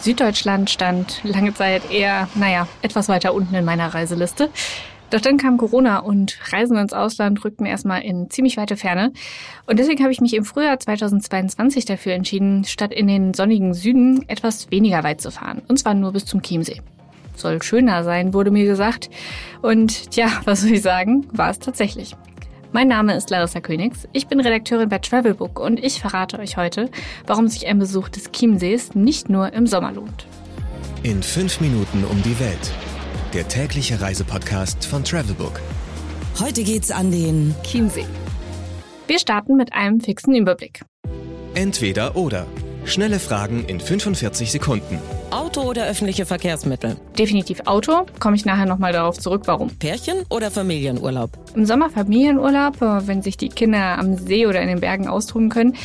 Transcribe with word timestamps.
Süddeutschland 0.00 0.70
stand 0.70 1.20
lange 1.24 1.54
Zeit 1.54 1.90
eher, 1.90 2.28
naja, 2.34 2.68
etwas 2.82 3.08
weiter 3.08 3.34
unten 3.34 3.54
in 3.54 3.64
meiner 3.64 3.92
Reiseliste. 3.94 4.50
Doch 5.10 5.20
dann 5.20 5.38
kam 5.38 5.56
Corona 5.56 6.00
und 6.00 6.38
Reisen 6.52 6.76
ins 6.76 6.92
Ausland 6.92 7.42
rückten 7.44 7.64
erstmal 7.64 8.02
in 8.02 8.28
ziemlich 8.28 8.58
weite 8.58 8.76
Ferne. 8.76 9.12
Und 9.66 9.78
deswegen 9.78 10.02
habe 10.02 10.12
ich 10.12 10.20
mich 10.20 10.34
im 10.34 10.44
Frühjahr 10.44 10.78
2022 10.78 11.86
dafür 11.86 12.12
entschieden, 12.12 12.64
statt 12.64 12.92
in 12.92 13.06
den 13.06 13.32
sonnigen 13.32 13.72
Süden 13.72 14.28
etwas 14.28 14.70
weniger 14.70 15.02
weit 15.04 15.20
zu 15.20 15.30
fahren. 15.30 15.62
Und 15.66 15.78
zwar 15.78 15.94
nur 15.94 16.12
bis 16.12 16.26
zum 16.26 16.42
Chiemsee. 16.42 16.82
Soll 17.34 17.62
schöner 17.62 18.04
sein, 18.04 18.34
wurde 18.34 18.50
mir 18.50 18.66
gesagt. 18.66 19.08
Und 19.62 20.10
tja, 20.10 20.28
was 20.44 20.62
soll 20.62 20.72
ich 20.72 20.82
sagen, 20.82 21.26
war 21.32 21.50
es 21.50 21.58
tatsächlich. 21.58 22.14
Mein 22.70 22.88
Name 22.88 23.16
ist 23.16 23.30
Larissa 23.30 23.60
Königs. 23.60 24.06
Ich 24.12 24.26
bin 24.26 24.40
Redakteurin 24.40 24.90
bei 24.90 24.98
Travelbook 24.98 25.58
und 25.58 25.82
ich 25.82 26.00
verrate 26.00 26.38
euch 26.38 26.58
heute, 26.58 26.90
warum 27.26 27.48
sich 27.48 27.66
ein 27.66 27.78
Besuch 27.78 28.10
des 28.10 28.30
Chiemsees 28.30 28.94
nicht 28.94 29.30
nur 29.30 29.52
im 29.54 29.66
Sommer 29.66 29.92
lohnt. 29.92 30.26
In 31.02 31.22
fünf 31.22 31.60
Minuten 31.60 32.04
um 32.04 32.22
die 32.22 32.38
Welt. 32.38 32.70
Der 33.32 33.48
tägliche 33.48 34.00
Reisepodcast 34.00 34.84
von 34.84 35.02
Travelbook. 35.02 35.60
Heute 36.40 36.62
geht's 36.62 36.90
an 36.90 37.10
den 37.10 37.54
Chiemsee. 37.62 38.06
Wir 39.06 39.18
starten 39.18 39.56
mit 39.56 39.72
einem 39.72 40.00
fixen 40.00 40.34
Überblick. 40.34 40.82
Entweder 41.54 42.16
oder. 42.16 42.46
Schnelle 42.88 43.18
Fragen 43.18 43.66
in 43.66 43.80
45 43.80 44.50
Sekunden. 44.50 44.98
Auto 45.30 45.60
oder 45.60 45.86
öffentliche 45.86 46.24
Verkehrsmittel? 46.24 46.96
Definitiv 47.18 47.60
Auto. 47.66 48.06
Komme 48.18 48.34
ich 48.36 48.46
nachher 48.46 48.64
nochmal 48.64 48.94
darauf 48.94 49.18
zurück, 49.18 49.42
warum. 49.44 49.68
Pärchen 49.68 50.24
oder 50.30 50.50
Familienurlaub? 50.50 51.30
Im 51.54 51.66
Sommer 51.66 51.90
Familienurlaub, 51.90 52.80
äh, 52.80 53.06
wenn 53.06 53.20
sich 53.20 53.36
die 53.36 53.50
Kinder 53.50 53.98
am 53.98 54.16
See 54.16 54.46
oder 54.46 54.62
in 54.62 54.68
den 54.68 54.80
Bergen 54.80 55.06
austoben 55.06 55.50
können. 55.50 55.76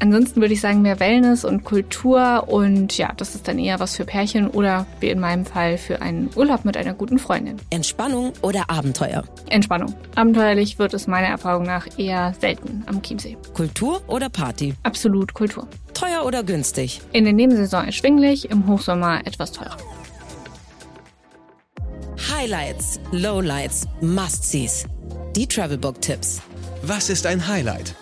Ansonsten 0.00 0.40
würde 0.40 0.54
ich 0.54 0.60
sagen 0.60 0.82
mehr 0.82 1.00
Wellness 1.00 1.44
und 1.44 1.64
Kultur 1.64 2.44
und 2.48 2.96
ja, 2.98 3.12
das 3.16 3.34
ist 3.34 3.48
dann 3.48 3.58
eher 3.58 3.80
was 3.80 3.96
für 3.96 4.04
Pärchen 4.04 4.48
oder 4.48 4.86
wie 5.00 5.08
in 5.08 5.20
meinem 5.20 5.46
Fall 5.46 5.78
für 5.78 6.02
einen 6.02 6.30
Urlaub 6.36 6.64
mit 6.64 6.76
einer 6.76 6.94
guten 6.94 7.18
Freundin. 7.18 7.56
Entspannung 7.70 8.32
oder 8.42 8.70
Abenteuer? 8.70 9.24
Entspannung. 9.50 9.94
Abenteuerlich 10.14 10.78
wird 10.78 10.94
es 10.94 11.06
meiner 11.06 11.28
Erfahrung 11.28 11.64
nach 11.64 11.86
eher 11.96 12.34
selten 12.40 12.84
am 12.86 13.02
Chiemsee. 13.02 13.36
Kultur 13.54 14.02
oder 14.08 14.28
Party? 14.28 14.74
Absolut 14.82 15.32
Kultur. 15.34 15.68
Teuer 16.04 16.26
oder 16.26 16.42
günstig? 16.42 17.00
In 17.12 17.24
der 17.24 17.32
Nebensaison 17.32 17.86
erschwinglich, 17.86 18.50
im 18.50 18.66
Hochsommer 18.66 19.26
etwas 19.26 19.52
teurer. 19.52 19.78
Highlights, 22.30 23.00
Lowlights, 23.10 23.86
Must-Sees. 24.02 24.84
Die 25.34 25.46
Travelbook-Tipps. 25.46 26.42
Was 26.82 27.08
ist 27.08 27.24
ein 27.24 27.48
Highlight? 27.48 27.94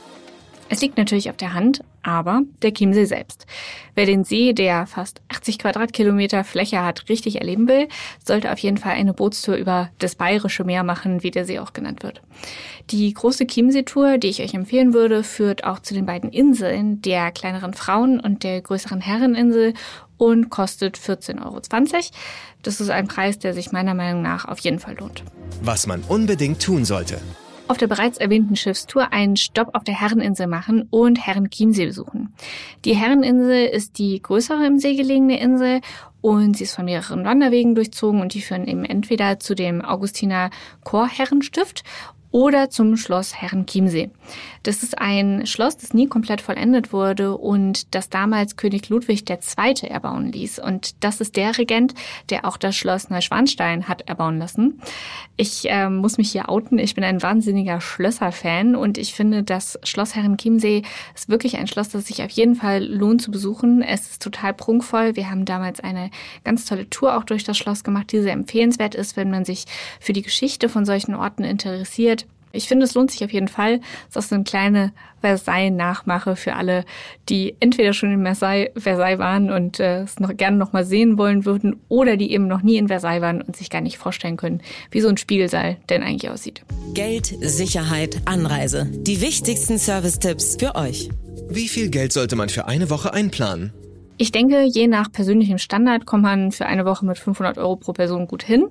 Es 0.72 0.80
liegt 0.80 0.96
natürlich 0.96 1.28
auf 1.28 1.36
der 1.36 1.52
Hand, 1.52 1.84
aber 2.02 2.44
der 2.62 2.72
Chiemsee 2.72 3.04
selbst. 3.04 3.44
Wer 3.94 4.06
den 4.06 4.24
See, 4.24 4.54
der 4.54 4.86
fast 4.86 5.20
80 5.28 5.58
Quadratkilometer 5.58 6.44
Fläche 6.44 6.82
hat, 6.82 7.10
richtig 7.10 7.36
erleben 7.36 7.68
will, 7.68 7.88
sollte 8.24 8.50
auf 8.50 8.58
jeden 8.58 8.78
Fall 8.78 8.92
eine 8.92 9.12
Bootstour 9.12 9.56
über 9.56 9.90
das 9.98 10.14
Bayerische 10.14 10.64
Meer 10.64 10.82
machen, 10.82 11.22
wie 11.22 11.30
der 11.30 11.44
See 11.44 11.58
auch 11.58 11.74
genannt 11.74 12.02
wird. 12.02 12.22
Die 12.90 13.12
große 13.12 13.46
Chiemsee-Tour, 13.46 14.16
die 14.16 14.28
ich 14.28 14.40
euch 14.40 14.54
empfehlen 14.54 14.94
würde, 14.94 15.24
führt 15.24 15.64
auch 15.64 15.78
zu 15.78 15.92
den 15.92 16.06
beiden 16.06 16.30
Inseln, 16.30 17.02
der 17.02 17.32
kleineren 17.32 17.74
Frauen- 17.74 18.18
und 18.18 18.42
der 18.42 18.62
größeren 18.62 19.02
Herreninsel 19.02 19.74
und 20.16 20.48
kostet 20.48 20.96
14,20 20.96 21.44
Euro. 21.44 21.60
Das 22.62 22.80
ist 22.80 22.88
ein 22.88 23.08
Preis, 23.08 23.38
der 23.38 23.52
sich 23.52 23.72
meiner 23.72 23.92
Meinung 23.92 24.22
nach 24.22 24.46
auf 24.46 24.60
jeden 24.60 24.78
Fall 24.78 24.96
lohnt. 24.98 25.22
Was 25.60 25.86
man 25.86 26.00
unbedingt 26.08 26.62
tun 26.62 26.86
sollte 26.86 27.20
auf 27.68 27.78
der 27.78 27.86
bereits 27.86 28.18
erwähnten 28.18 28.56
Schiffstour 28.56 29.12
einen 29.12 29.36
Stopp 29.36 29.74
auf 29.74 29.84
der 29.84 30.00
Herreninsel 30.00 30.46
machen 30.46 30.86
und 30.90 31.24
Herrenchiemsee 31.26 31.86
besuchen. 31.86 32.34
Die 32.84 32.94
Herreninsel 32.94 33.66
ist 33.66 33.98
die 33.98 34.20
größere 34.20 34.66
im 34.66 34.78
See 34.78 34.94
gelegene 34.94 35.40
Insel 35.40 35.80
und 36.20 36.56
sie 36.56 36.64
ist 36.64 36.74
von 36.74 36.84
mehreren 36.84 37.24
Wanderwegen 37.24 37.74
durchzogen 37.74 38.20
und 38.20 38.34
die 38.34 38.42
führen 38.42 38.66
eben 38.66 38.84
entweder 38.84 39.38
zu 39.38 39.54
dem 39.54 39.82
Augustiner 39.82 40.50
Chorherrenstift 40.84 41.82
oder 42.32 42.70
zum 42.70 42.96
Schloss 42.96 43.34
Herrenchiemsee. 43.34 44.10
Das 44.62 44.82
ist 44.82 44.98
ein 44.98 45.46
Schloss, 45.46 45.76
das 45.76 45.92
nie 45.92 46.06
komplett 46.06 46.40
vollendet 46.40 46.92
wurde 46.92 47.36
und 47.36 47.94
das 47.94 48.08
damals 48.08 48.56
König 48.56 48.88
Ludwig 48.88 49.28
II. 49.28 49.88
erbauen 49.88 50.32
ließ. 50.32 50.58
Und 50.58 51.02
das 51.04 51.20
ist 51.20 51.36
der 51.36 51.58
Regent, 51.58 51.94
der 52.30 52.44
auch 52.46 52.56
das 52.56 52.76
Schloss 52.76 53.10
Neuschwanstein 53.10 53.88
hat 53.88 54.08
erbauen 54.08 54.38
lassen. 54.38 54.80
Ich 55.36 55.68
äh, 55.68 55.88
muss 55.88 56.18
mich 56.18 56.30
hier 56.30 56.48
outen. 56.48 56.78
Ich 56.78 56.94
bin 56.94 57.04
ein 57.04 57.22
wahnsinniger 57.22 57.80
Schlösser-Fan 57.80 58.76
und 58.76 58.98
ich 58.98 59.14
finde, 59.14 59.42
das 59.42 59.78
Schloss 59.82 60.14
Herrenchiemsee 60.14 60.82
ist 61.14 61.28
wirklich 61.28 61.58
ein 61.58 61.66
Schloss, 61.66 61.88
das 61.88 62.06
sich 62.06 62.22
auf 62.22 62.30
jeden 62.30 62.54
Fall 62.54 62.84
lohnt 62.84 63.22
zu 63.22 63.30
besuchen. 63.30 63.82
Es 63.82 64.10
ist 64.10 64.22
total 64.22 64.54
prunkvoll. 64.54 65.16
Wir 65.16 65.28
haben 65.28 65.44
damals 65.44 65.80
eine 65.80 66.10
ganz 66.44 66.64
tolle 66.64 66.88
Tour 66.88 67.16
auch 67.16 67.24
durch 67.24 67.44
das 67.44 67.58
Schloss 67.58 67.84
gemacht, 67.84 68.12
die 68.12 68.20
sehr 68.20 68.32
empfehlenswert 68.32 68.94
ist, 68.94 69.16
wenn 69.16 69.30
man 69.30 69.44
sich 69.44 69.64
für 70.00 70.12
die 70.12 70.22
Geschichte 70.22 70.68
von 70.68 70.84
solchen 70.84 71.14
Orten 71.14 71.44
interessiert. 71.44 72.21
Ich 72.52 72.68
finde, 72.68 72.84
es 72.84 72.94
lohnt 72.94 73.10
sich 73.10 73.24
auf 73.24 73.32
jeden 73.32 73.48
Fall. 73.48 73.80
Es 74.10 74.16
ist 74.16 74.28
so 74.28 74.34
eine 74.34 74.44
kleine 74.44 74.92
Versailles-Nachmache 75.20 76.36
für 76.36 76.54
alle, 76.54 76.84
die 77.28 77.56
entweder 77.60 77.92
schon 77.92 78.12
in 78.12 78.22
Versailles, 78.22 78.70
Versailles 78.76 79.18
waren 79.18 79.50
und 79.50 79.80
äh, 79.80 80.02
es 80.02 80.20
noch 80.20 80.36
gerne 80.36 80.56
noch 80.56 80.72
mal 80.72 80.84
sehen 80.84 81.16
wollen 81.16 81.44
würden 81.44 81.80
oder 81.88 82.16
die 82.16 82.32
eben 82.32 82.46
noch 82.46 82.62
nie 82.62 82.76
in 82.76 82.88
Versailles 82.88 83.22
waren 83.22 83.40
und 83.40 83.56
sich 83.56 83.70
gar 83.70 83.80
nicht 83.80 83.98
vorstellen 83.98 84.36
können, 84.36 84.60
wie 84.90 85.00
so 85.00 85.08
ein 85.08 85.16
Spiegelsaal 85.16 85.76
denn 85.88 86.02
eigentlich 86.02 86.30
aussieht. 86.30 86.62
Geld, 86.94 87.34
Sicherheit, 87.40 88.20
Anreise. 88.24 88.86
Die 88.92 89.20
wichtigsten 89.20 89.78
Service-Tipps 89.78 90.56
für 90.58 90.74
euch. 90.74 91.08
Wie 91.48 91.68
viel 91.68 91.90
Geld 91.90 92.12
sollte 92.12 92.36
man 92.36 92.48
für 92.48 92.66
eine 92.66 92.90
Woche 92.90 93.12
einplanen? 93.14 93.72
Ich 94.18 94.30
denke, 94.30 94.62
je 94.62 94.86
nach 94.86 95.10
persönlichem 95.10 95.58
Standard 95.58 96.06
kommt 96.06 96.22
man 96.22 96.52
für 96.52 96.66
eine 96.66 96.84
Woche 96.84 97.04
mit 97.04 97.18
500 97.18 97.58
Euro 97.58 97.76
pro 97.76 97.92
Person 97.92 98.28
gut 98.28 98.42
hin. 98.42 98.68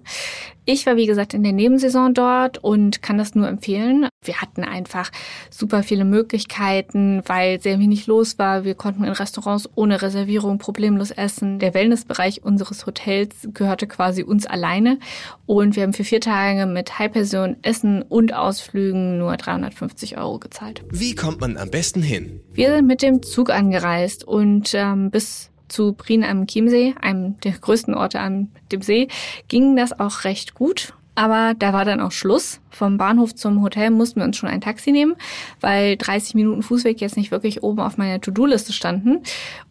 Ich 0.65 0.85
war, 0.85 0.95
wie 0.95 1.07
gesagt, 1.07 1.33
in 1.33 1.41
der 1.41 1.53
Nebensaison 1.53 2.13
dort 2.13 2.59
und 2.59 3.01
kann 3.01 3.17
das 3.17 3.33
nur 3.33 3.47
empfehlen. 3.47 4.07
Wir 4.23 4.41
hatten 4.41 4.63
einfach 4.63 5.09
super 5.49 5.81
viele 5.81 6.05
Möglichkeiten, 6.05 7.23
weil 7.25 7.59
sehr 7.59 7.79
wenig 7.79 8.05
los 8.05 8.37
war. 8.37 8.63
Wir 8.63 8.75
konnten 8.75 9.03
in 9.03 9.11
Restaurants 9.11 9.67
ohne 9.73 10.03
Reservierung 10.03 10.59
problemlos 10.59 11.09
essen. 11.09 11.57
Der 11.57 11.73
Wellnessbereich 11.73 12.43
unseres 12.43 12.85
Hotels 12.85 13.49
gehörte 13.55 13.87
quasi 13.87 14.21
uns 14.21 14.45
alleine. 14.45 14.99
Und 15.47 15.75
wir 15.75 15.81
haben 15.81 15.93
für 15.93 16.03
vier 16.03 16.21
Tage 16.21 16.67
mit 16.67 16.99
Heilpension, 16.99 17.57
Essen 17.63 18.03
und 18.03 18.35
Ausflügen 18.35 19.17
nur 19.17 19.35
350 19.37 20.19
Euro 20.19 20.37
gezahlt. 20.37 20.83
Wie 20.91 21.15
kommt 21.15 21.41
man 21.41 21.57
am 21.57 21.71
besten 21.71 22.03
hin? 22.03 22.39
Wir 22.53 22.75
sind 22.75 22.85
mit 22.85 23.01
dem 23.01 23.23
Zug 23.23 23.49
angereist 23.49 24.23
und 24.27 24.75
ähm, 24.75 25.09
bis 25.09 25.50
zu 25.71 25.93
Prien 25.93 26.23
am 26.23 26.47
Chiemsee, 26.47 26.95
einem 27.01 27.39
der 27.41 27.53
größten 27.53 27.93
Orte 27.93 28.19
an 28.19 28.49
dem 28.71 28.81
See, 28.81 29.07
ging 29.47 29.75
das 29.75 29.99
auch 29.99 30.23
recht 30.23 30.53
gut. 30.53 30.93
Aber 31.13 31.53
da 31.59 31.73
war 31.73 31.83
dann 31.83 31.99
auch 31.99 32.13
Schluss. 32.13 32.61
Vom 32.69 32.97
Bahnhof 32.97 33.35
zum 33.35 33.61
Hotel 33.61 33.89
mussten 33.89 34.21
wir 34.21 34.25
uns 34.25 34.37
schon 34.37 34.47
ein 34.47 34.61
Taxi 34.61 34.91
nehmen, 34.91 35.15
weil 35.59 35.97
30 35.97 36.35
Minuten 36.35 36.63
Fußweg 36.63 37.01
jetzt 37.01 37.17
nicht 37.17 37.31
wirklich 37.31 37.63
oben 37.63 37.81
auf 37.81 37.97
meiner 37.97 38.21
To-Do-Liste 38.21 38.71
standen. 38.71 39.21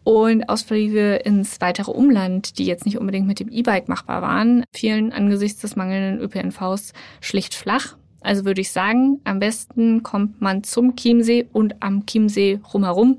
Und 0.03 0.47
Ausflüge 0.49 1.15
ins 1.15 1.59
weitere 1.59 1.91
Umland, 1.91 2.59
die 2.59 2.65
jetzt 2.65 2.85
nicht 2.85 2.99
unbedingt 2.99 3.25
mit 3.25 3.39
dem 3.39 3.49
E-Bike 3.49 3.89
machbar 3.89 4.21
waren, 4.21 4.63
fielen 4.71 5.11
angesichts 5.11 5.61
des 5.61 5.75
mangelnden 5.75 6.23
ÖPNVs 6.23 6.93
schlicht 7.21 7.55
flach. 7.55 7.97
Also 8.21 8.45
würde 8.45 8.61
ich 8.61 8.71
sagen, 8.71 9.19
am 9.23 9.39
besten 9.39 10.03
kommt 10.03 10.41
man 10.41 10.63
zum 10.63 10.95
Chiemsee 10.95 11.47
und 11.51 11.75
am 11.81 12.05
Chiemsee 12.05 12.59
rumherum 12.73 13.17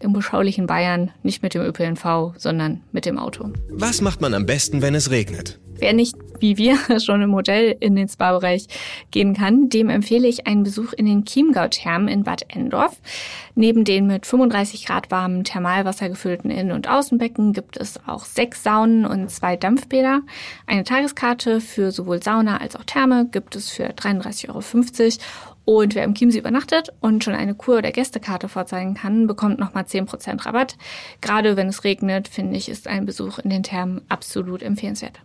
im 0.00 0.12
beschaulichen 0.12 0.66
Bayern 0.66 1.10
nicht 1.22 1.42
mit 1.42 1.54
dem 1.54 1.62
ÖPNV, 1.62 2.34
sondern 2.36 2.82
mit 2.92 3.06
dem 3.06 3.18
Auto. 3.18 3.50
Was 3.70 4.02
macht 4.02 4.20
man 4.20 4.34
am 4.34 4.46
besten, 4.46 4.82
wenn 4.82 4.94
es 4.94 5.10
regnet? 5.10 5.58
Wer 5.82 5.94
nicht 5.94 6.14
wie 6.38 6.58
wir 6.58 6.78
schon 7.00 7.22
im 7.22 7.34
Hotel 7.34 7.76
in 7.80 7.96
den 7.96 8.08
Spa-Bereich 8.08 8.68
gehen 9.10 9.34
kann, 9.34 9.68
dem 9.68 9.88
empfehle 9.88 10.28
ich 10.28 10.46
einen 10.46 10.62
Besuch 10.62 10.92
in 10.92 11.06
den 11.06 11.24
Chiemgau-Thermen 11.24 12.06
in 12.06 12.22
Bad 12.22 12.44
Endorf. 12.54 13.00
Neben 13.56 13.82
den 13.82 14.06
mit 14.06 14.24
35 14.24 14.86
Grad 14.86 15.10
warmen 15.10 15.42
Thermalwasser 15.42 16.08
gefüllten 16.08 16.52
Innen- 16.52 16.70
und 16.70 16.88
Außenbecken 16.88 17.52
gibt 17.52 17.76
es 17.76 17.98
auch 18.06 18.24
sechs 18.24 18.62
Saunen 18.62 19.04
und 19.04 19.28
zwei 19.32 19.56
Dampfbäder. 19.56 20.20
Eine 20.68 20.84
Tageskarte 20.84 21.60
für 21.60 21.90
sowohl 21.90 22.22
Sauna 22.22 22.58
als 22.58 22.76
auch 22.76 22.84
Therme 22.84 23.26
gibt 23.28 23.56
es 23.56 23.68
für 23.68 23.86
33,50 23.86 24.48
Euro. 24.50 24.62
Und 25.64 25.96
wer 25.96 26.04
im 26.04 26.14
Chiemsee 26.14 26.38
übernachtet 26.38 26.92
und 27.00 27.24
schon 27.24 27.34
eine 27.34 27.56
Kur- 27.56 27.78
oder 27.78 27.90
Gästekarte 27.90 28.48
vorzeigen 28.48 28.94
kann, 28.94 29.26
bekommt 29.26 29.58
nochmal 29.58 29.84
10% 29.84 30.46
Rabatt. 30.46 30.76
Gerade 31.20 31.56
wenn 31.56 31.66
es 31.66 31.82
regnet, 31.82 32.28
finde 32.28 32.56
ich, 32.56 32.68
ist 32.68 32.86
ein 32.86 33.04
Besuch 33.04 33.40
in 33.40 33.50
den 33.50 33.64
Thermen 33.64 34.00
absolut 34.08 34.62
empfehlenswert. 34.62 35.20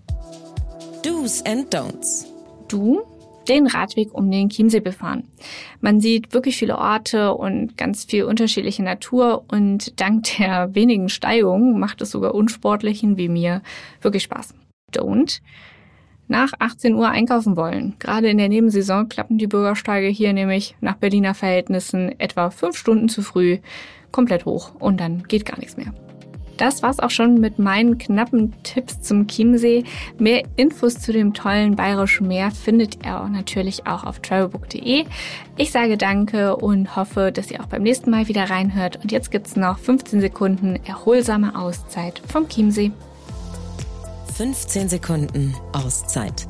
Do's 1.03 1.43
and 1.45 1.73
Don'ts. 1.73 2.25
Du 2.67 3.01
den 3.47 3.67
Radweg 3.67 4.13
um 4.13 4.29
den 4.29 4.49
Chiemsee 4.49 4.79
befahren. 4.79 5.23
Man 5.79 6.01
sieht 6.01 6.33
wirklich 6.33 6.57
viele 6.57 6.77
Orte 6.77 7.33
und 7.33 7.77
ganz 7.77 8.05
viel 8.05 8.23
unterschiedliche 8.23 8.83
Natur 8.83 9.45
und 9.47 9.99
dank 10.01 10.25
der 10.37 10.73
wenigen 10.75 11.09
Steigungen 11.09 11.79
macht 11.79 12.01
es 12.01 12.11
sogar 12.11 12.35
Unsportlichen 12.35 13.17
wie 13.17 13.29
mir 13.29 13.61
wirklich 14.01 14.23
Spaß. 14.23 14.53
Don't 14.93 15.41
nach 16.27 16.51
18 16.59 16.93
Uhr 16.93 17.09
einkaufen 17.09 17.55
wollen. 17.55 17.95
Gerade 17.99 18.29
in 18.29 18.37
der 18.37 18.49
Nebensaison 18.49 19.07
klappen 19.07 19.37
die 19.37 19.47
Bürgersteige 19.47 20.07
hier 20.07 20.33
nämlich 20.33 20.75
nach 20.81 20.95
Berliner 20.95 21.33
Verhältnissen 21.33 22.19
etwa 22.19 22.49
fünf 22.49 22.77
Stunden 22.77 23.07
zu 23.07 23.21
früh 23.21 23.59
komplett 24.11 24.45
hoch 24.45 24.73
und 24.79 24.99
dann 24.99 25.23
geht 25.23 25.45
gar 25.45 25.57
nichts 25.57 25.77
mehr. 25.77 25.93
Das 26.57 26.83
war's 26.83 26.99
auch 26.99 27.09
schon 27.09 27.39
mit 27.39 27.59
meinen 27.59 27.97
knappen 27.97 28.53
Tipps 28.63 29.01
zum 29.01 29.27
Chiemsee. 29.27 29.83
Mehr 30.17 30.43
Infos 30.55 30.99
zu 30.99 31.13
dem 31.13 31.33
tollen 31.33 31.75
Bayerischen 31.75 32.27
Meer 32.27 32.51
findet 32.51 33.05
ihr 33.05 33.21
auch 33.21 33.29
natürlich 33.29 33.87
auch 33.87 34.03
auf 34.03 34.19
travelbook.de. 34.19 35.05
Ich 35.57 35.71
sage 35.71 35.97
danke 35.97 36.55
und 36.55 36.95
hoffe, 36.95 37.31
dass 37.31 37.51
ihr 37.51 37.61
auch 37.61 37.67
beim 37.67 37.83
nächsten 37.83 38.11
Mal 38.11 38.27
wieder 38.27 38.49
reinhört. 38.49 38.97
Und 39.01 39.11
jetzt 39.11 39.31
gibt's 39.31 39.55
noch 39.55 39.77
15 39.79 40.21
Sekunden 40.21 40.79
erholsame 40.85 41.57
Auszeit 41.57 42.21
vom 42.27 42.47
Chiemsee. 42.47 42.91
15 44.35 44.89
Sekunden 44.89 45.55
Auszeit 45.73 46.47